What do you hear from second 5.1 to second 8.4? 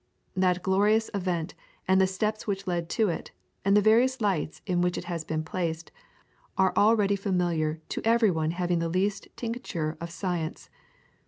been placed, are already familiar to every